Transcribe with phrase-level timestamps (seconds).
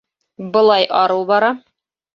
[0.55, 1.57] —Былай арыу бара.